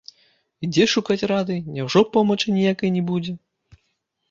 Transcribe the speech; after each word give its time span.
І 0.63 0.69
дзе 0.71 0.87
шукаць 0.93 1.27
рады, 1.33 1.57
няўжо 1.77 2.03
помачы 2.17 2.57
ніякай 2.57 2.95
не 2.99 3.07
будзе? 3.13 3.39